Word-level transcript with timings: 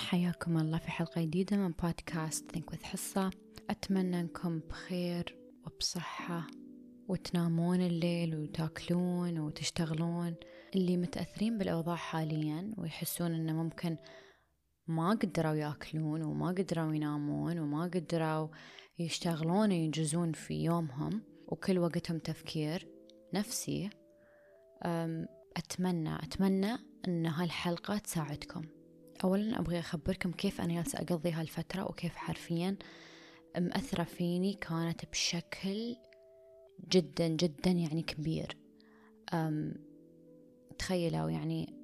حياكم 0.00 0.58
الله 0.58 0.78
في 0.78 0.90
حلقة 0.90 1.22
جديدة 1.22 1.56
من 1.56 1.72
بودكاست 1.82 2.50
ثينك 2.50 2.72
وذ 2.72 2.82
حصة 2.84 3.30
أتمنى 3.70 4.20
أنكم 4.20 4.58
بخير 4.58 5.36
وبصحة 5.66 6.46
وتنامون 7.08 7.80
الليل 7.80 8.36
وتأكلون 8.36 9.38
وتشتغلون. 9.38 10.34
اللي 10.74 10.96
متأثرين 10.96 11.58
بالأوضاع 11.58 11.96
حاليا 11.96 12.74
ويحسون 12.78 13.34
أنه 13.34 13.52
ممكن 13.52 13.96
ما 14.86 15.10
قدروا 15.10 15.54
يأكلون 15.54 16.22
وما 16.22 16.48
قدروا 16.48 16.94
ينامون 16.94 17.58
وما 17.58 17.84
قدروا 17.84 18.48
يشتغلون 18.98 19.70
وينجزون 19.70 20.32
في 20.32 20.64
يومهم 20.64 21.22
وكل 21.48 21.78
وقتهم 21.78 22.18
تفكير 22.18 22.88
نفسي 23.34 23.90
أتمنى 25.56 26.16
أتمنى 26.16 26.72
أن 27.08 27.26
هالحلقة 27.26 27.98
تساعدكم. 27.98 28.62
أولا 29.24 29.60
أبغى 29.60 29.78
أخبركم 29.78 30.32
كيف 30.32 30.60
أنا 30.60 30.74
جالسة 30.74 30.98
أقضي 30.98 31.30
هالفترة 31.30 31.84
وكيف 31.84 32.16
حرفيا 32.16 32.76
مأثرة 33.58 34.04
فيني 34.04 34.54
كانت 34.54 35.04
بشكل 35.12 35.96
جدا 36.88 37.28
جدا 37.28 37.70
يعني 37.70 38.02
كبير. 38.02 38.56
أم 39.34 39.74
تخيلوا 40.78 41.30
يعني 41.30 41.74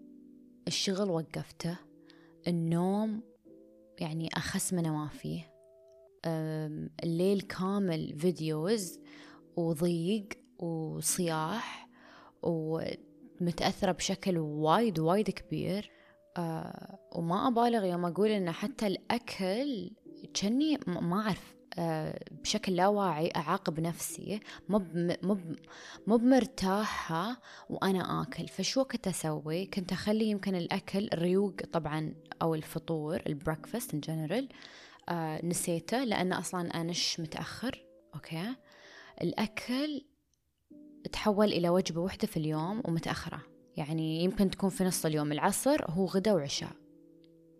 الشغل 0.68 1.10
وقفته 1.10 1.76
النوم 2.48 3.22
يعني 3.98 4.28
أخس 4.34 4.72
من 4.72 4.90
ما 4.90 5.08
فيه 5.08 5.50
الليل 7.04 7.40
كامل 7.40 8.18
فيديوز 8.18 9.00
وضيق 9.56 10.28
وصياح 10.58 11.88
ومتأثرة 12.42 13.92
بشكل 13.92 14.38
وايد 14.38 14.98
وايد 14.98 15.30
كبير. 15.30 15.90
آه 16.36 16.98
وما 17.12 17.48
أبالغ 17.48 17.84
يوم 17.84 18.04
أقول 18.04 18.30
إن 18.30 18.50
حتى 18.50 18.86
الأكل 18.86 19.90
كني 20.42 20.78
ما 20.86 21.20
أعرف 21.20 21.54
آه 21.78 22.20
بشكل 22.30 22.76
لا 22.76 22.86
واعي 22.88 23.30
أعاقب 23.36 23.80
نفسي 23.80 24.40
مو 24.68 24.82
مو 26.06 26.16
بمرتاحة 26.16 27.40
وأنا 27.70 28.22
آكل. 28.22 28.48
فشو 28.48 28.84
كنت 28.84 29.08
أسوي؟ 29.08 29.66
كنت 29.66 29.92
أخلي 29.92 30.24
يمكن 30.24 30.54
الأكل 30.54 31.08
الريوق 31.12 31.54
طبعا 31.72 32.14
أو 32.42 32.54
الفطور 32.54 33.22
ال 33.26 33.33
breakfast 33.33 33.94
in 33.94 34.00
general 34.00 34.48
آه 35.08 35.46
نسيته 35.46 36.04
لأن 36.04 36.32
أصلا 36.32 36.80
أنش 36.80 37.20
متأخر؟ 37.20 37.84
أوكي. 38.14 38.54
الأكل 39.22 40.04
تحول 41.12 41.46
إلى 41.52 41.68
وجبة 41.68 42.00
واحدة 42.00 42.26
في 42.26 42.36
اليوم 42.36 42.82
ومتأخرة. 42.84 43.49
يعني 43.80 44.24
يمكن 44.24 44.50
تكون 44.50 44.70
في 44.70 44.84
نص 44.84 45.06
اليوم 45.06 45.32
العصر 45.32 45.84
هو 45.90 46.04
غدا 46.04 46.32
وعشاء. 46.32 46.72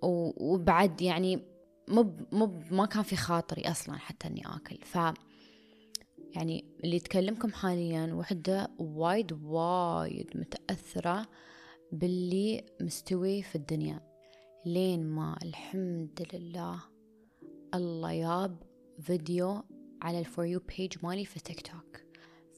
وبعد 0.03 1.03
يعني 1.03 1.43
مب 1.89 2.35
مب 2.35 2.73
ما 2.73 2.87
كان 2.87 3.03
في 3.03 3.17
خاطري 3.17 3.62
أصلا 3.71 3.97
حتى 3.97 4.29
إني 4.29 4.43
آكل. 4.47 4.79
ف 4.85 4.99
يعني 6.35 6.65
اللي 6.85 6.97
يتكلمكم 6.97 7.53
حاليا 7.53 8.15
وحدة 8.15 8.71
وايد 8.79 9.33
وايد 9.33 10.31
متأثرة 10.35 11.27
باللي 11.93 12.65
مستوي 12.81 13.43
في 13.43 13.55
الدنيا. 13.57 14.01
لين 14.67 15.07
ما 15.07 15.39
الحمد 15.43 16.27
لله 16.34 16.83
الله 17.75 18.12
ياب 18.12 18.62
فيديو 19.01 19.62
على 20.03 20.19
ال 20.19 20.25
for 20.25 20.45
you 20.45 20.61
page 20.61 20.93
مالي 21.03 21.25
في 21.25 21.41
تيك 21.41 21.61
توك. 21.61 22.01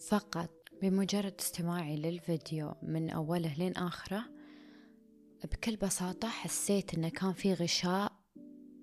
فقط 0.09 0.62
بمجرد 0.83 1.35
استماعي 1.41 1.97
للفيديو 1.97 2.75
من 2.83 3.11
أوله 3.11 3.55
لين 3.55 3.77
آخره 3.77 4.25
بكل 5.45 5.77
بساطة 5.77 6.29
حسيت 6.29 6.95
إنه 6.95 7.09
كان 7.09 7.33
في 7.33 7.55
غشاء 7.55 8.13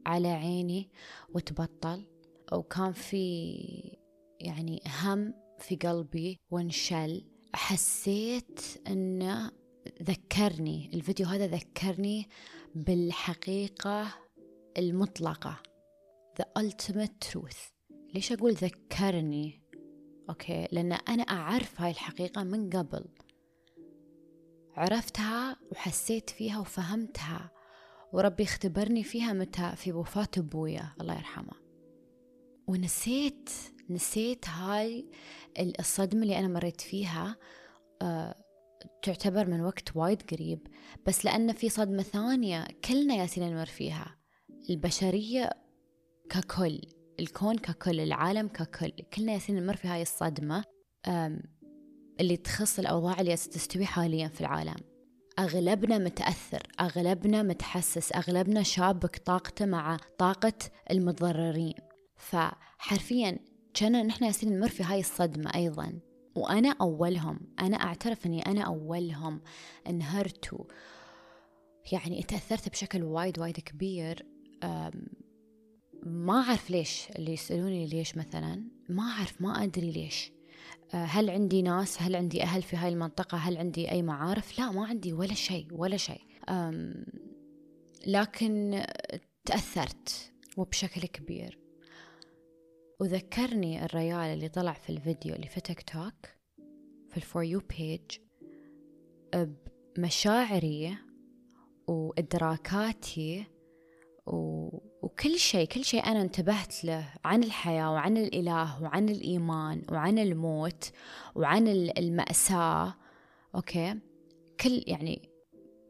على 0.05 0.27
عيني 0.27 0.89
وتبطل 1.33 2.05
وكان 2.53 2.91
في 2.91 3.97
يعني 4.39 4.81
هم 5.03 5.33
في 5.59 5.75
قلبي 5.75 6.39
وانشل. 6.51 7.25
حسيت 7.53 8.61
إنه 8.87 9.51
ذكرني 10.03 10.91
الفيديو 10.93 11.27
هذا 11.27 11.47
ذكرني 11.47 12.29
بالحقيقة 12.75 14.07
المطلقة 14.77 15.63
the 16.41 16.61
ultimate 16.61 17.29
truth. 17.31 17.73
ليش 18.13 18.31
أقول 18.31 18.53
ذكرني؟ 18.53 19.68
أوكي 20.29 20.67
لأن 20.71 20.91
أنا 20.91 21.23
أعرف 21.23 21.81
هاي 21.81 21.91
الحقيقة 21.91 22.43
من 22.43 22.69
قبل. 22.69 23.05
عرفتها 24.75 25.55
وحسيت 25.71 26.29
فيها 26.29 26.59
وفهمتها 26.59 27.51
وربي 28.13 28.43
اختبرني 28.43 29.03
فيها 29.03 29.33
متى؟ 29.33 29.75
في 29.75 29.93
وفاة 29.93 30.27
أبويا 30.37 30.93
الله 31.01 31.13
يرحمه. 31.13 31.53
ونسيت 32.67 33.49
نسيت 33.89 34.49
هاي 34.49 35.09
الصدمة 35.79 36.21
اللي 36.21 36.39
أنا 36.39 36.47
مريت 36.47 36.81
فيها 36.81 37.37
أه 38.01 38.35
تعتبر 39.01 39.47
من 39.47 39.61
وقت 39.61 39.95
وايد 39.95 40.21
قريب. 40.21 40.67
بس 41.07 41.25
لأن 41.25 41.53
في 41.53 41.69
صدمة 41.69 42.03
ثانية 42.03 42.67
كلنا 42.85 43.15
ياسين 43.15 43.53
نمر 43.53 43.65
فيها 43.65 44.15
البشرية 44.69 45.49
ككل. 46.29 46.81
الكون 47.19 47.57
ككل 47.57 47.99
العالم 47.99 48.47
ككل. 48.47 48.89
كلنا 48.89 49.33
ياسين 49.33 49.55
نمر 49.55 49.75
في 49.75 49.87
هاي 49.87 50.01
الصدمة 50.01 50.63
اللي 52.19 52.37
تخص 52.37 52.79
الأوضاع 52.79 53.19
اللي 53.19 53.35
تستوي 53.35 53.85
حاليا 53.85 54.27
في 54.27 54.41
العالم. 54.41 54.75
أغلبنا 55.39 55.97
متأثر 55.97 56.63
أغلبنا 56.79 57.43
متحسس 57.43 58.11
أغلبنا 58.11 58.63
شابك 58.63 59.17
طاقته 59.17 59.65
مع 59.65 59.97
طاقة 60.17 60.53
المتضررين. 60.91 61.73
فحرفيا 62.15 63.39
كان 63.73 64.07
نحن 64.07 64.23
ياسين 64.23 64.57
نمر 64.57 64.69
في 64.69 64.83
هاي 64.83 64.99
الصدمة 64.99 65.51
أيضا. 65.55 65.99
وأنا 66.35 66.75
أولهم 66.81 67.39
أنا 67.59 67.77
أعترف 67.77 68.25
أني 68.25 68.41
أنا 68.41 68.61
أولهم 68.61 69.41
انهرت 69.87 70.67
يعني 71.91 72.23
تأثرت 72.23 72.69
بشكل 72.69 73.03
وايد 73.03 73.39
وايد 73.39 73.59
كبير. 73.59 74.25
ما 76.09 76.33
أعرف 76.33 76.69
ليش 76.69 77.07
اللي 77.15 77.33
يسألوني 77.33 77.87
ليش 77.87 78.17
مثلا 78.17 78.63
ما 78.89 79.03
أعرف 79.03 79.41
ما 79.41 79.63
أدري 79.63 79.91
ليش. 79.91 80.31
آه، 80.93 81.05
هل 81.05 81.29
عندي 81.29 81.61
ناس؟ 81.61 82.01
هل 82.01 82.15
عندي 82.15 82.43
أهل 82.43 82.61
في 82.61 82.75
هاي 82.75 82.89
المنطقة؟ 82.89 83.37
هل 83.37 83.57
عندي 83.57 83.91
أي 83.91 84.01
معارف؟ 84.01 84.59
لا 84.59 84.71
ما 84.71 84.85
عندي 84.85 85.13
ولا 85.13 85.33
شيء 85.33 85.67
ولا 85.71 85.97
شيء. 85.97 86.21
لكن 88.07 88.83
تأثرت 89.45 90.31
وبشكل 90.57 91.01
كبير. 91.01 91.59
وذكرني 92.99 93.85
الريال 93.85 94.33
اللي 94.33 94.49
طلع 94.49 94.73
في 94.73 94.89
الفيديو 94.89 95.35
اللي 95.35 95.47
في 95.47 95.61
تيك 95.61 95.81
توك 95.81 96.25
في 97.09 97.17
ال 97.17 97.24
for 97.24 97.43
you 97.43 97.61
page 97.77 98.01
بمشاعري 99.95 100.97
وإدراكاتي 101.87 103.45
وكل 104.25 105.39
شيء 105.39 105.67
كل 105.67 105.85
شيء 105.85 106.05
أنا 106.05 106.21
انتبهت 106.21 106.85
له 106.85 107.13
عن 107.25 107.43
الحياة 107.43 107.91
وعن 107.91 108.17
الإله 108.17 108.83
وعن 108.83 109.09
الإيمان 109.09 109.81
وعن 109.91 110.19
الموت 110.19 110.91
وعن 111.35 111.67
المأساة 111.67 112.95
أوكي؟ 113.55 113.95
كل 114.59 114.83
يعني 114.87 115.29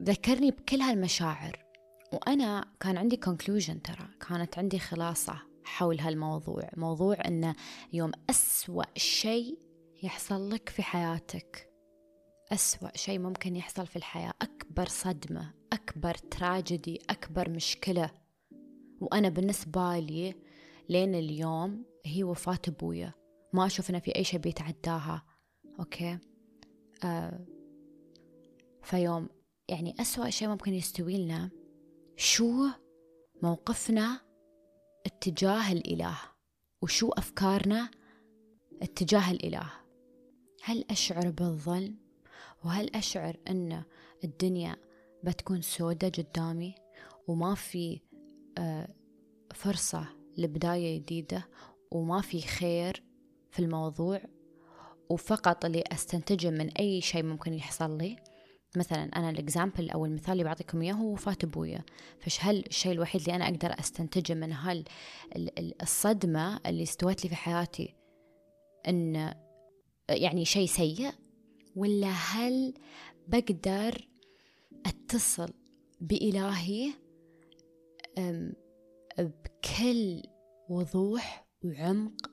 ذكرني 0.03 0.51
بكل 0.51 0.81
هالمشاعر. 0.81 1.65
وأنا 2.13 2.65
كان 2.79 2.97
عندي 2.97 3.19
conclusion 3.25 3.81
ترى 3.83 4.07
كانت 4.27 4.57
عندي 4.57 4.79
خلاصة 4.79 5.41
حول 5.63 5.99
هالموضوع. 5.99 6.69
موضوع 6.77 7.17
أنه 7.27 7.55
يوم 7.93 8.11
أسوأ 8.29 8.83
شيء 8.97 9.57
يحصل 10.03 10.49
لك 10.49 10.69
في 10.69 10.83
حياتك. 10.83 11.69
أسوأ 12.51 12.97
شيء 12.97 13.19
ممكن 13.19 13.55
يحصل 13.55 13.87
في 13.87 13.95
الحياة. 13.95 14.33
أكبر 14.41 14.87
صدمة. 14.87 15.58
أكبر 15.89 16.13
تراجيدي 16.13 16.99
أكبر 17.09 17.49
مشكلة. 17.49 18.11
وأنا 19.01 19.29
بالنسبة 19.29 19.99
لي 19.99 20.35
لين 20.89 21.15
اليوم 21.15 21.85
هي 22.05 22.23
وفاة 22.23 22.59
أبويا. 22.67 23.13
ما 23.53 23.65
أشوف 23.65 23.91
في 23.91 24.15
أي 24.15 24.23
شيء 24.23 24.39
بيتعداها. 24.39 25.25
أوكي؟ 25.79 26.17
آه 27.03 27.45
فيوم 28.83 29.29
يعني 29.69 29.95
أسوأ 29.99 30.29
شيء 30.29 30.47
ممكن 30.47 30.73
يستوي 30.73 31.17
لنا 31.17 31.49
شو 32.17 32.67
موقفنا 33.43 34.21
اتجاه 35.05 35.71
الإله؟ 35.71 36.17
وشو 36.81 37.09
أفكارنا 37.09 37.91
اتجاه 38.81 39.31
الإله؟ 39.31 39.71
هل 40.63 40.85
أشعر 40.89 41.29
بالظلم؟ 41.29 41.95
وهل 42.65 42.95
أشعر 42.95 43.37
أن 43.47 43.83
الدنيا 44.23 44.88
بتكون 45.23 45.61
سودة 45.61 46.09
قدامي 46.09 46.75
وما 47.27 47.55
في 47.55 48.01
آه، 48.57 48.87
فرصة 49.53 50.07
لبداية 50.37 50.99
جديدة 50.99 51.47
وما 51.91 52.21
في 52.21 52.41
خير 52.41 53.03
في 53.51 53.59
الموضوع 53.59 54.21
وفقط 55.09 55.65
اللي 55.65 55.83
أستنتجه 55.91 56.49
من 56.49 56.69
أي 56.69 57.01
شيء 57.01 57.23
ممكن 57.23 57.53
يحصل 57.53 57.97
لي. 57.97 58.15
مثلا 58.77 59.03
أنا 59.03 59.29
الإكزامبل 59.29 59.89
أو 59.89 60.05
المثال 60.05 60.31
اللي 60.31 60.43
بعطيكم 60.43 60.81
إياه 60.81 60.93
هو 60.93 61.11
وفاة 61.11 61.37
أبويا. 61.43 61.83
فش 62.19 62.39
هل 62.41 62.65
الشيء 62.67 62.91
الوحيد 62.91 63.21
اللي 63.21 63.35
أنا 63.35 63.45
أقدر 63.45 63.79
أستنتجه 63.79 64.33
من 64.33 64.51
هال 64.53 64.83
الصدمة 65.81 66.59
اللي 66.65 66.83
استوت 66.83 67.23
لي 67.23 67.29
في 67.29 67.35
حياتي 67.35 67.95
إن 68.87 69.33
يعني 70.09 70.45
شيء 70.45 70.67
سيء؟ 70.67 71.11
ولا 71.75 72.11
هل 72.11 72.73
بقدر 73.27 74.08
أتصل 74.85 75.53
بإلهي 76.01 76.93
بكل 79.19 80.21
وضوح 80.69 81.47
وعمق 81.63 82.31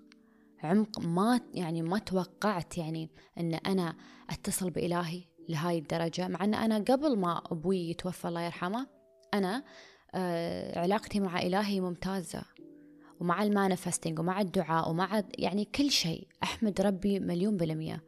عمق 0.63 1.01
ما 1.01 1.41
يعني 1.55 1.83
ما 1.83 1.99
توقعت 1.99 2.79
يعني 2.79 3.11
إن 3.39 3.55
أنا 3.55 3.97
أتصل 4.31 4.71
بإلهي 4.71 5.25
لهاي 5.49 5.79
الدرجة 5.79 6.29
مع 6.29 6.45
إن 6.45 6.55
أنا 6.55 6.79
قبل 6.79 7.19
ما 7.19 7.43
أبوي 7.53 7.91
يتوفى 7.91 8.29
الله 8.29 8.41
يرحمه 8.41 8.87
أنا 9.35 9.65
آه 10.15 10.79
علاقتي 10.79 11.21
مع 11.21 11.43
إلهي 11.43 11.81
ممتازة 11.81 12.43
ومع 13.21 13.43
المانفستنج 13.43 14.19
ومع 14.19 14.41
الدعاء 14.41 14.91
ومع 14.91 15.23
يعني 15.39 15.65
كل 15.65 15.91
شيء 15.91 16.29
أحمد 16.43 16.81
ربي 16.81 17.21
مليون 17.21 17.57
بالمية. 17.57 18.05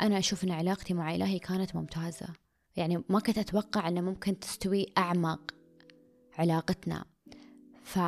أنا 0.00 0.18
أشوف 0.18 0.44
إن 0.44 0.50
علاقتي 0.50 0.94
مع 0.94 1.14
إلهي 1.14 1.38
كانت 1.38 1.76
ممتازة. 1.76 2.26
يعني 2.76 3.04
ما 3.08 3.20
كنت 3.20 3.38
أتوقع 3.38 3.88
إنه 3.88 4.00
ممكن 4.00 4.38
تستوي 4.38 4.86
أعمق 4.98 5.54
علاقتنا. 6.38 7.04
ف 7.82 7.98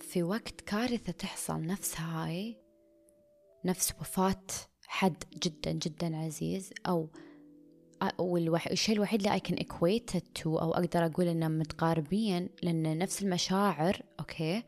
في 0.00 0.22
وقت 0.22 0.60
كارثة 0.60 1.12
تحصل 1.12 1.66
نفس 1.66 2.00
هاي 2.00 2.56
نفس 3.64 3.92
وفاة 4.00 4.46
حد 4.86 5.24
جدا 5.42 5.72
جدا 5.72 6.16
عزيز 6.16 6.70
أو 6.86 7.10
والشيء 8.18 8.94
الوحيد 8.94 9.26
اللي 9.26 9.38
I 9.38 9.42
can 9.42 9.64
equate 9.64 10.18
it 10.18 10.42
to 10.42 10.46
أو 10.46 10.74
أقدر 10.74 11.06
أقول 11.06 11.28
إنه 11.28 11.48
متقاربين 11.48 12.48
لأن 12.62 12.98
نفس 12.98 13.22
المشاعر 13.22 14.02
أوكي 14.20 14.62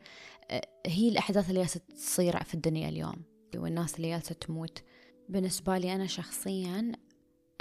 هي 0.85 1.09
الأحداث 1.09 1.49
اللي 1.49 1.65
تصير 1.95 2.43
في 2.43 2.53
الدنيا 2.53 2.89
اليوم 2.89 3.15
والناس 3.55 3.95
اللي 3.95 4.09
جالسة 4.09 4.35
تموت. 4.35 4.83
بالنسبة 5.29 5.77
لي 5.77 5.95
أنا 5.95 6.07
شخصيا 6.07 6.91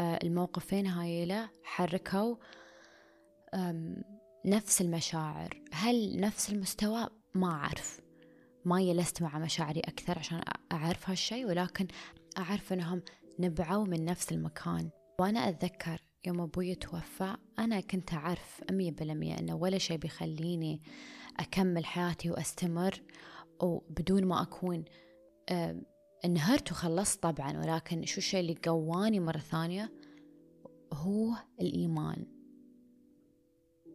الموقفين 0.00 0.86
هايلة 0.86 1.50
حركوا 1.64 2.36
نفس 4.44 4.80
المشاعر. 4.80 5.62
هل 5.72 6.20
نفس 6.20 6.50
المستوى؟ 6.50 7.06
ما 7.34 7.46
أعرف. 7.50 8.00
ما 8.64 8.82
يلست 8.82 9.22
مع 9.22 9.38
مشاعري 9.38 9.80
أكثر 9.80 10.18
عشان 10.18 10.40
أعرف 10.72 11.10
هالشيء 11.10 11.46
ولكن 11.46 11.86
أعرف 12.38 12.72
أنهم 12.72 13.02
نبعوا 13.38 13.84
من 13.84 14.04
نفس 14.04 14.32
المكان. 14.32 14.90
وأنا 15.20 15.48
أتذكر 15.48 16.00
يوم 16.26 16.40
أبوي 16.40 16.74
توفى 16.74 17.36
أنا 17.58 17.80
كنت 17.80 18.14
أعرف 18.14 18.62
أمية 18.70 18.90
بالمية 18.92 19.38
أنه 19.38 19.54
ولا 19.54 19.78
شيء 19.78 19.96
بيخليني 19.96 20.82
أكمل 21.40 21.84
حياتي 21.84 22.30
وأستمر 22.30 23.02
وبدون 23.62 24.24
ما 24.24 24.42
أكون 24.42 24.84
آه 25.48 25.80
انهرت 26.24 26.72
وخلصت 26.72 27.22
طبعا 27.22 27.58
ولكن 27.58 28.04
شو 28.04 28.18
الشيء 28.18 28.40
اللي 28.40 28.56
قواني 28.64 29.20
مرة 29.20 29.38
ثانية؟ 29.38 29.92
هو 30.92 31.34
الإيمان. 31.60 32.26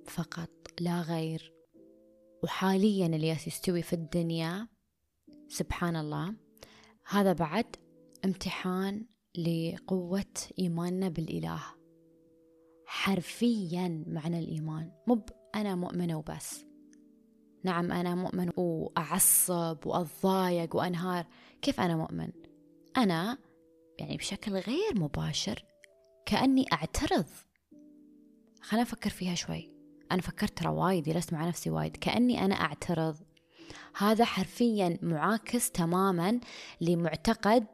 فقط 0.08 0.50
لا 0.80 1.02
غير. 1.02 1.54
وحاليا 2.44 3.06
اللي 3.06 3.30
يستوي 3.30 3.82
في 3.82 3.94
الدنيا 3.94 4.68
سبحان 5.48 5.96
الله 5.96 6.36
هذا 7.10 7.34
بعد 7.34 7.76
امتحان 8.26 9.06
لقوة 9.38 10.34
إيماننا 10.60 11.10
بالإله. 11.10 11.64
حرفيا 12.86 14.04
معنى 14.08 14.40
الإيمان. 14.40 14.92
مو 15.08 15.26
أنا 15.56 15.76
مؤمنة 15.76 16.18
وبس. 16.18 16.71
نعم 17.64 17.92
أنا 17.92 18.16
مؤمن 18.16 18.50
وأعصب 18.58 19.78
وأتضايق 19.86 20.76
وأنهار. 20.76 21.26
كيف 21.62 21.80
أنا 21.80 21.96
مؤمن؟ 21.96 22.30
أنا 22.98 23.38
يعني 24.00 24.18
بشكل 24.18 24.52
غير 24.52 24.96
مباشر 24.96 25.66
كأني 26.26 26.66
أعترض. 26.74 27.26
خلينا 28.62 28.84
نفكر 28.84 29.10
فيها 29.10 29.36
شوي. 29.36 29.72
أنا 30.12 30.22
فكرت 30.22 30.58
ترى 30.58 30.70
وايد 30.70 31.04
جلست 31.04 31.34
مع 31.34 31.48
نفسي 31.48 31.70
وايد. 31.70 31.98
كأني 31.98 32.46
أنا 32.46 32.56
أعترض. 32.56 33.16
هذا 33.98 34.26
حرفيا 34.26 34.98
معاكس 35.02 35.72
تماما 35.72 36.40
لمعتقد 36.82 37.66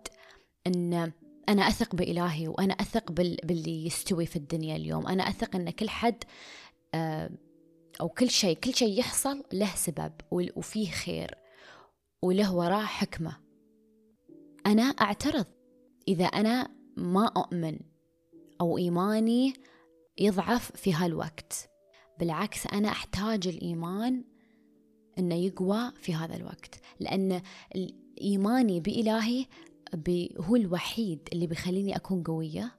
أن 0.67 1.11
أنا 1.49 1.67
أثق 1.67 1.95
بإلهي 1.95 2.47
وأنا 2.47 2.73
أثق 2.73 3.11
بال... 3.11 3.37
باللي 3.43 3.85
يستوي 3.85 4.25
في 4.25 4.35
الدنيا 4.35 4.75
اليوم. 4.75 5.07
أنا 5.07 5.23
أثق 5.29 5.55
أن 5.55 5.69
كل 5.69 5.89
حد 5.89 6.23
آه، 6.93 7.29
أو 8.01 8.09
كل 8.09 8.29
شيء 8.29 8.57
كل 8.57 8.73
شيء 8.73 8.99
يحصل 8.99 9.44
له 9.53 9.75
سبب 9.75 10.11
وفيه 10.31 10.91
خير 10.91 11.35
وله 12.23 12.55
وراه 12.55 12.85
حكمة. 12.85 13.38
أنا 14.65 14.83
أعترض. 14.83 15.45
إذا 16.07 16.25
أنا 16.25 16.69
ما 16.97 17.25
أؤمن 17.25 17.79
أو 18.61 18.77
إيماني 18.77 19.53
يضعف 20.17 20.71
في 20.71 20.94
هالوقت. 20.94 21.69
بالعكس 22.19 22.67
أنا 22.67 22.88
أحتاج 22.89 23.47
الإيمان 23.47 24.23
أنه 25.19 25.35
يقوى 25.35 25.91
في 26.01 26.15
هذا 26.15 26.35
الوقت. 26.35 26.81
لأن 26.99 27.41
إيماني 28.21 28.79
بإلهي 28.79 29.45
هو 30.39 30.55
الوحيد 30.55 31.29
اللي 31.33 31.47
بيخليني 31.47 31.95
أكون 31.95 32.23
قوية. 32.23 32.76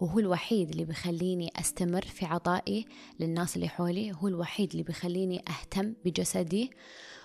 وهو 0.00 0.18
الوحيد 0.18 0.70
اللي 0.70 0.84
بيخليني 0.84 1.50
أستمر 1.56 2.02
في 2.02 2.26
عطائي 2.26 2.86
للناس 3.20 3.56
اللي 3.56 3.68
حولي 3.68 4.12
هو 4.12 4.28
الوحيد 4.28 4.70
اللي 4.70 4.82
بيخليني 4.82 5.42
أهتم 5.48 5.94
بجسدي 6.04 6.70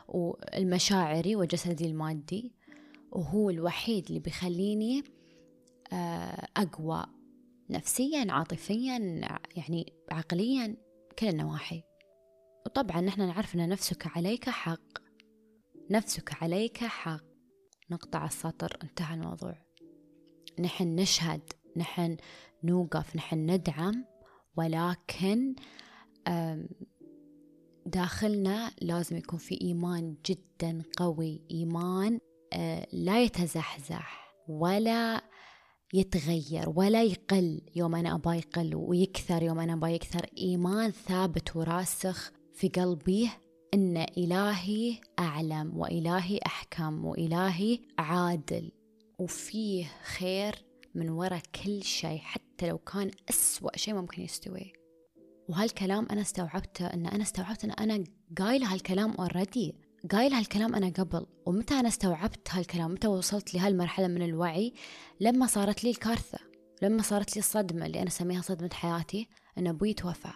والمشاعري 0.08 1.36
وجسدي 1.36 1.86
المادي 1.86 2.54
وهو 3.12 3.50
الوحيد 3.50 4.06
اللي 4.08 4.20
بيخليني 4.20 5.04
آه، 5.94 6.48
أقوى 6.58 7.06
نفسيا 7.70 8.26
عاطفيا 8.30 9.22
يعني 9.56 9.94
عقليا 10.12 10.78
كل 11.20 11.28
النواحي. 11.28 11.84
وطبعا 12.66 13.02
نحن 13.02 13.28
نعرف 13.28 13.56
أن 13.56 13.70
نفسك 13.70 14.18
عليك 14.18 14.50
حق. 14.50 14.98
نفسك 15.92 16.44
عليك 16.44 16.78
حق. 16.78 17.24
نقطع 17.92 18.26
السطر 18.26 18.78
انتهى 18.84 19.16
الموضوع. 19.16 19.56
نحن 20.60 20.96
نشهد 20.96 21.54
نحن 21.78 22.18
نوقف 22.64 23.16
نحن 23.16 23.52
ندعم 23.52 24.06
ولكن 24.58 25.56
داخلنا 27.86 28.72
لازم 28.82 29.18
يكون 29.18 29.40
في 29.40 29.62
إيمان 29.62 30.16
جدا 30.26 30.82
قوي. 30.98 31.42
إيمان 31.52 32.20
آه، 32.54 32.88
لا 32.94 33.24
يتزحزح 33.24 34.36
ولا 34.48 35.22
يتغير 35.94 36.70
ولا 36.76 37.04
يقل 37.04 37.62
يوم 37.76 37.96
أنا 37.96 38.16
أبا 38.16 38.34
يقل 38.34 38.76
ويكثر 38.76 39.44
يوم 39.44 39.60
أنا 39.60 39.74
أبا 39.74 39.90
يكثر. 39.90 40.30
إيمان 40.38 40.92
ثابت 40.92 41.56
وراسخ 41.56 42.32
في 42.54 42.68
قلبي 42.68 43.30
إن 43.74 43.98
إلهي 43.98 44.96
أعلم 45.20 45.78
وإلهي 45.78 46.40
أحكم 46.46 47.06
وإلهي 47.06 47.80
عادل 47.98 48.72
وفيه 49.20 49.86
خير 50.04 50.56
من 50.96 51.10
وراء 51.10 51.42
كل 51.64 51.84
شيء. 51.84 52.20
حتى 52.20 52.43
لو 52.64 52.78
كان 52.78 53.12
أسوأ 53.30 53.78
شيء 53.78 53.94
ممكن 53.94 54.22
يستوي. 54.22 54.74
وهالكلام 55.50 56.08
أنا 56.12 56.22
استوعبته 56.22 56.88
أن 56.88 57.06
أنا 57.06 57.24
استوعبت 57.24 57.64
أن 57.64 57.72
أنا 57.72 58.04
قايلة 58.38 58.74
هالكلام 58.74 59.12
أوريدي 59.12 59.76
قايل 60.12 60.34
هالكلام 60.34 60.76
أنا 60.76 60.90
قبل. 60.90 61.26
ومتى 61.46 61.74
أنا 61.74 61.88
استوعبت 61.88 62.48
هالكلام؟ 62.50 62.92
متى 62.92 63.08
وصلت 63.08 63.54
لهالمرحلة 63.54 64.08
من 64.08 64.22
الوعي؟ 64.22 64.74
لما 65.20 65.48
صارت 65.48 65.84
لي 65.84 65.90
الكارثة. 65.90 66.40
لما 66.82 67.02
صارت 67.02 67.36
لي 67.36 67.40
الصدمة 67.40 67.86
اللي 67.86 68.00
أنا 68.00 68.08
أسميها 68.08 68.42
صدمة 68.42 68.70
حياتي 68.74 69.30
أن 69.58 69.68
أبوي 69.68 69.94
توفى. 69.94 70.34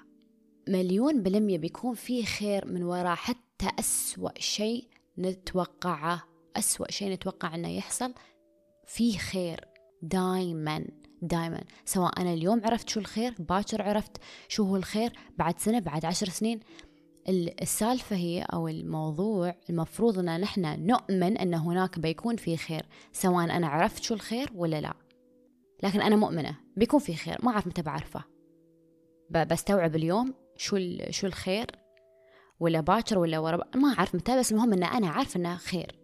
مليون 0.68 1.24
بالمية 1.24 1.58
بيكون 1.58 1.96
في 1.96 2.26
خير 2.26 2.68
من 2.68 2.84
وراء 2.84 3.16
حتى 3.16 3.68
أسوأ 3.80 4.40
شيء 4.40 4.88
نتوقعه. 5.18 6.24
أسوأ 6.56 6.92
شيء 6.92 7.12
نتوقع 7.12 7.56
أنه 7.56 7.78
يحصل. 7.78 8.14
فيه 8.88 9.18
خير 9.18 9.68
دايما. 10.02 10.88
دايما. 11.22 11.64
سواء 11.86 12.22
أنا 12.22 12.34
اليوم 12.34 12.62
عرفت 12.66 12.90
شو 12.90 13.00
الخير 13.00 13.36
باكر 13.40 13.82
عرفت 13.82 14.18
شو 14.48 14.64
هو 14.64 14.76
الخير 14.76 15.12
بعد 15.38 15.60
سنة 15.60 15.80
بعد 15.80 16.06
عشر 16.06 16.30
سنين. 16.30 16.60
السالفة 17.62 18.16
هي 18.16 18.42
أو 18.54 18.68
الموضوع 18.68 19.56
المفروض 19.70 20.20
أن 20.20 20.42
نحن 20.42 20.86
نؤمن 20.88 21.38
أن 21.38 21.54
هناك 21.54 22.00
بيكون 22.00 22.36
في 22.36 22.58
خير 22.58 22.86
سواء 23.12 23.46
أنا 23.46 23.68
عرفت 23.68 24.04
شو 24.04 24.14
الخير 24.14 24.50
ولا 24.56 24.82
لا. 24.82 24.94
لكن 25.84 26.02
أنا 26.02 26.16
مؤمنة 26.16 26.58
بيكون 26.78 27.00
في 27.00 27.16
خير 27.16 27.38
ما 27.44 27.52
أعرف 27.52 27.68
متى 27.68 27.82
بعرفه. 27.82 28.24
بستوعب 29.30 29.96
اليوم 29.96 30.34
شو 30.58 30.78
شو 31.10 31.28
الخير 31.28 31.66
ولا 32.60 32.82
باكر 32.82 33.20
ولا 33.20 33.40
ورا 33.40 33.64
ما 33.76 33.94
أعرف 33.98 34.16
متى 34.16 34.40
بس 34.40 34.52
المهم 34.52 34.74
أن 34.74 34.84
أنا 34.84 35.08
عارف 35.08 35.36
أنه 35.36 35.58
خير 35.58 36.00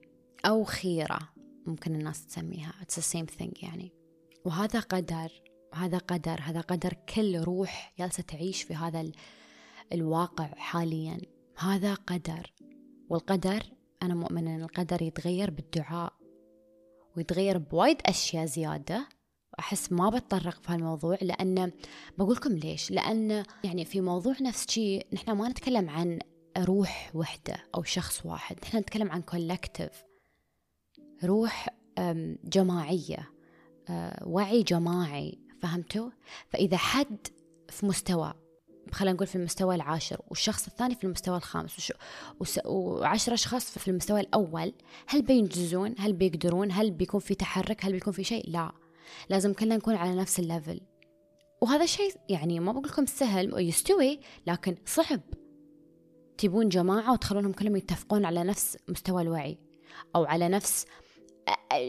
أو 0.46 0.64
خيرة 0.64 1.20
ممكن 1.66 1.96
الناس 1.96 2.26
تسميها. 2.26 2.74
It's 2.82 2.96
the 2.96 3.06
same 3.06 3.36
thing 3.40 3.64
يعني. 3.64 4.03
وهذا 4.46 4.80
قدر 4.80 5.32
هذا 5.74 5.98
قدر 5.98 6.40
هذا 6.42 6.62
قدر 6.62 6.94
كل 6.94 7.40
روح 7.40 7.94
جالسة 8.00 8.24
تعيش 8.24 8.64
في 8.64 8.76
هذا 8.76 9.12
الواقع 9.94 10.48
حاليا. 10.48 11.18
هذا 11.58 11.94
قدر 11.94 12.54
والقدر 13.10 13.64
أنا 14.04 14.14
مؤمنة 14.14 14.56
أن 14.56 14.64
القدر 14.64 15.02
يتغير 15.02 15.52
بالدعاء 15.52 16.14
ويتغير 17.18 17.58
بوايد 17.58 17.98
أشياء 18.06 18.46
زيادة. 18.46 19.08
أحس 19.60 19.92
ما 19.92 20.10
بتطرق 20.10 20.62
في 20.62 20.74
هالموضوع 20.74 21.18
لأن 21.22 21.72
بقولكم 22.18 22.52
ليش؟ 22.54 22.92
لأن 22.92 23.44
يعني 23.64 23.86
في 23.86 24.02
موضوع 24.02 24.36
نفس 24.42 24.70
شيء 24.70 25.08
نحن 25.14 25.32
ما 25.32 25.50
نتكلم 25.50 25.90
عن 25.90 26.20
روح 26.58 27.12
وحدة 27.14 27.56
أو 27.76 27.84
شخص 27.84 28.26
واحد 28.26 28.58
نحن 28.64 28.78
نتكلم 28.78 29.12
عن 29.12 29.22
كولكتيف 29.22 30.04
روح 31.24 31.70
جماعية. 32.44 33.33
وعي 34.26 34.64
جماعي 34.64 35.38
فهمتوا؟ 35.62 36.10
فإذا 36.50 36.78
حد 36.78 37.28
في 37.70 37.86
مستوى 37.86 38.34
خلينا 38.92 39.14
نقول 39.14 39.28
في 39.28 39.36
المستوى 39.36 39.76
العاشر 39.76 40.22
والشخص 40.28 40.68
الثاني 40.68 40.96
في 40.96 41.04
المستوى 41.04 41.38
الخامس 41.38 41.78
وش... 41.78 41.94
وس... 42.40 42.60
وعشر 42.66 43.34
أشخاص 43.34 43.78
في 43.78 43.88
المستوى 43.88 44.20
الأول 44.20 44.74
هل 45.08 45.22
بينجزون؟ 45.22 45.96
هل 45.98 46.14
بيقدرون؟ 46.14 46.72
هل 46.72 46.92
بيكون 46.92 47.20
في 47.20 47.36
تحرك؟ 47.36 47.86
هل 47.86 47.92
بيكون 47.92 48.14
في 48.14 48.24
شيء؟ 48.24 48.50
لا. 48.50 48.72
لازم 49.30 49.54
كلنا 49.54 49.76
نكون 49.76 49.96
على 49.96 50.16
نفس 50.16 50.40
ال 50.40 50.46
level. 50.46 50.82
وهذا 51.62 51.86
شيء 51.86 52.14
يعني 52.30 52.60
ما 52.60 52.72
بقول 52.72 52.88
لكم 52.88 53.06
سهل 53.06 53.54
يستوي 53.60 54.20
لكن 54.48 54.76
صعب. 54.86 55.22
تبون 56.38 56.70
جماعة 56.70 57.12
وتخلونهم 57.14 57.52
كلهم 57.52 57.76
يتفقون 57.76 58.26
على 58.26 58.44
نفس 58.44 58.78
مستوى 58.88 59.22
الوعي 59.22 59.58
أو 60.16 60.26
على 60.26 60.50
نفس 60.50 60.86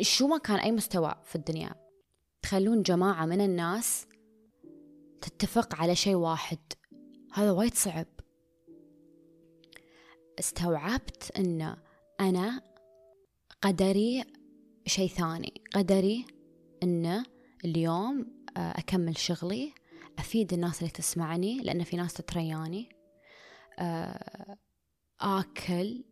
شو 0.00 0.26
ما 0.26 0.38
كان 0.38 0.56
أي 0.56 0.72
مستوى 0.72 1.14
في 1.24 1.36
الدنيا. 1.36 1.83
تخلون 2.44 2.82
جماعة 2.82 3.26
من 3.26 3.40
الناس 3.40 4.06
تتفق 5.20 5.74
على 5.74 5.96
شيء 5.96 6.14
واحد. 6.14 6.58
هذا 7.32 7.50
وايد 7.50 7.74
صعب. 7.74 8.06
استوعبت 10.38 11.32
إن 11.38 11.76
أنا 12.20 12.62
قدري 13.62 14.24
شيء 14.86 15.08
ثاني. 15.08 15.62
قدري 15.74 16.26
إن 16.82 17.24
اليوم 17.64 18.26
آه، 18.56 18.70
أكمل 18.70 19.18
شغلي 19.18 19.72
أفيد 20.18 20.52
الناس 20.52 20.78
اللي 20.78 20.90
تسمعني 20.90 21.58
لأن 21.58 21.84
في 21.84 21.96
ناس 21.96 22.14
تترياني. 22.14 22.88
آه، 23.78 24.58
آكل 25.20 26.04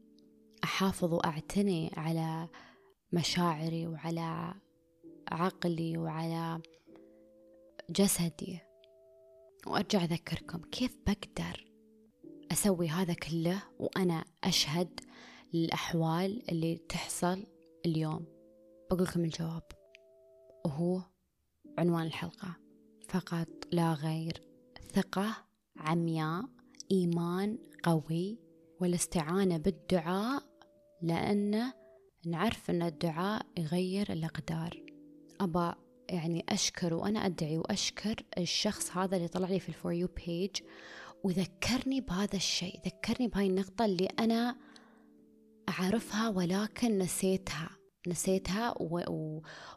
أحافظ 0.64 1.12
وأعتني 1.12 1.90
على 1.96 2.48
مشاعري 3.12 3.86
وعلى 3.86 4.54
عقلي 5.32 5.98
وعلى 5.98 6.62
جسدي. 7.90 8.60
وأرجع 9.66 10.04
أذكركم 10.04 10.58
كيف 10.58 10.96
بقدر 11.06 11.72
أسوي 12.52 12.88
هذا 12.88 13.14
كله 13.14 13.62
وأنا 13.78 14.24
أشهد 14.44 15.00
للأحوال 15.54 16.50
اللي 16.50 16.76
تحصل 16.88 17.46
اليوم. 17.86 18.26
بقولكم 18.90 19.24
الجواب. 19.24 19.62
وهو 20.64 21.02
عنوان 21.78 22.06
الحلقة. 22.06 22.56
فقط 23.08 23.48
لا 23.72 23.92
غير 23.92 24.42
ثقة 24.92 25.36
عمياء 25.76 26.44
إيمان 26.90 27.58
قوي 27.82 28.38
والاستعانة 28.80 29.56
بالدعاء 29.56 30.42
لأن 31.02 31.72
نعرف 32.26 32.70
أن 32.70 32.82
الدعاء 32.82 33.46
يغير 33.58 34.12
الأقدار. 34.12 34.91
أبا 35.44 35.74
يعني 36.08 36.44
أشكر 36.48 36.94
وأنا 36.94 37.26
أدعي 37.26 37.58
وأشكر 37.58 38.14
الشخص 38.38 38.96
هذا 38.96 39.16
اللي 39.16 39.28
طلع 39.28 39.48
لي 39.48 39.60
في 39.60 39.68
ال 39.68 39.74
for 39.74 39.92
you 39.92 40.08
page 40.26 40.50
وذكرني 41.24 42.00
بهذا 42.00 42.36
الشيء 42.36 42.80
ذكرني 42.86 43.28
بهاي 43.28 43.46
النقطة 43.46 43.84
اللي 43.84 44.06
أنا 44.06 44.56
أعرفها 45.68 46.28
ولكن 46.28 46.98
نسيتها 46.98 47.70
نسيتها 48.08 48.74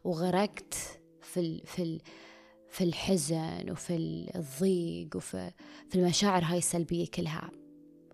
وغرقت 0.04 0.74
في 1.22 1.40
ال 1.40 1.62
في 1.66 1.84
ال 1.84 2.02
في 2.70 2.84
الحزن 2.84 3.72
وفي 3.72 3.96
الضيق 4.36 5.16
وفي 5.16 5.52
في 5.90 5.96
المشاعر 5.96 6.44
هاي 6.44 6.58
السلبية 6.58 7.06
كلها 7.08 7.52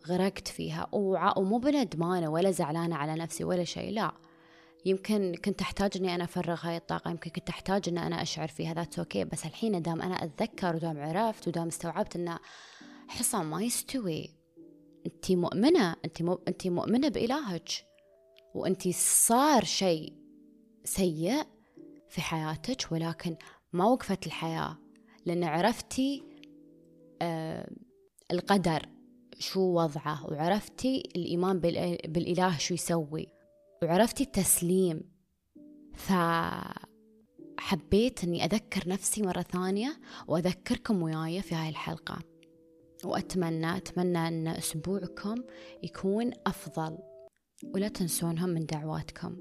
غرقت 0.08 0.48
فيها 0.48 0.88
ومو 0.94 1.58
بندمانة 1.58 2.30
ولا 2.30 2.52
زعلانة 2.52 2.96
على 2.96 3.16
نفسي 3.16 3.44
ولا 3.44 3.64
شيء 3.64 3.92
لا. 3.92 4.12
يمكن 4.86 5.36
كنت 5.46 5.62
أحتاج 5.62 5.98
إني 5.98 6.16
أنا 6.16 6.24
أفرغ 6.24 6.60
هاي 6.64 6.78
الطاقة 6.78 7.12
يمكن 7.12 7.32
كنت 7.32 7.50
أحتاج 7.50 7.90
إن 7.90 7.98
أنا 7.98 8.22
أشعر 8.22 8.48
فيها 8.48 8.74
that's 8.74 9.00
okay 9.00 9.24
بس 9.24 9.46
الحين 9.46 9.82
دام 9.82 10.02
أنا 10.02 10.24
أتذكر 10.24 10.76
ودام 10.76 11.00
عرفت 11.00 11.48
ودام 11.48 11.68
استوعبت 11.68 12.16
إنه 12.16 12.40
حصان 13.08 13.46
ما 13.46 13.64
يستوي 13.64 14.42
أنت 15.06 15.32
مؤمنة 15.32 15.96
أنت 16.06 16.22
مو... 16.22 16.40
أنت 16.48 16.68
مؤمنة 16.68 17.10
بإلهك. 17.10 17.70
وأنت 18.56 18.88
صار 18.90 19.64
شيء 19.64 20.14
سيء 20.84 21.44
في 22.10 22.22
حياتك 22.22 22.92
ولكن 22.92 23.36
ما 23.74 23.86
وقفت 23.86 24.28
الحياة. 24.28 24.78
لأن 25.26 25.44
عرفتي 25.44 26.24
آه 27.22 27.72
القدر 28.32 28.86
شو 29.40 29.62
وضعه 29.62 30.26
وعرفتي 30.26 31.04
الإيمان 31.16 31.60
بالإله 31.60 32.58
شو 32.58 32.74
يسوي. 32.74 33.28
وعرفتي 33.84 34.24
التسليم. 34.24 35.12
فحبيت 35.94 36.84
أني 38.24 38.46
أذكر 38.46 38.90
نفسي 38.90 39.22
مرة 39.22 39.42
ثانية 39.42 40.00
وأذكركم 40.28 41.02
وياي 41.02 41.42
في 41.42 41.56
هاي 41.56 41.70
الحلقة. 41.70 42.20
وأتمنى 43.06 43.78
أتمنى 43.78 44.28
أن 44.28 44.48
أسبوعكم 44.48 45.36
يكون 45.84 46.32
أفضل. 46.48 46.98
ولا 47.74 47.88
تنسونهم 47.88 48.50
من 48.50 48.66
دعواتكم. 48.66 49.38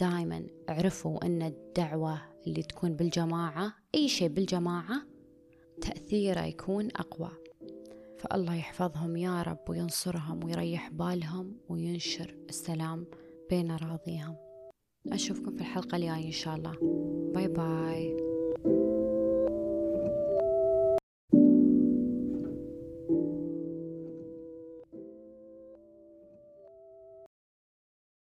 دائما 0.00 0.46
اعرفوا 0.68 1.26
أن 1.26 1.42
الدعوة 1.42 2.20
اللي 2.46 2.62
تكون 2.62 2.96
بالجماعة 2.96 3.74
أي 3.94 4.08
شيء 4.08 4.28
بالجماعة 4.28 5.02
تأثيره 5.80 6.40
يكون 6.40 6.88
أقوى. 6.96 7.30
فالله 8.18 8.54
يحفظهم 8.54 9.16
يا 9.16 9.42
رب 9.42 9.60
وينصرهم 9.68 10.44
ويريح 10.44 10.90
بالهم 10.90 11.56
وينشر 11.68 12.36
السلام. 12.48 13.06
بين 13.52 13.70
أراضيهم. 13.70 14.36
أشوفكم 15.12 15.50
في 15.56 15.60
الحلقة 15.60 15.96
الجاية 15.96 16.26
إن 16.26 16.32
شاء 16.32 16.56
الله. 16.56 16.72
باي 17.34 17.48
باي. 17.48 18.31